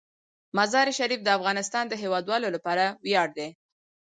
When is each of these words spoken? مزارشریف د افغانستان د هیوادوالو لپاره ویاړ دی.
مزارشریف 0.57 1.21
د 1.23 1.29
افغانستان 1.37 1.83
د 1.87 1.93
هیوادوالو 2.03 2.47
لپاره 2.55 2.85
ویاړ 3.05 3.29
دی. 3.37 3.49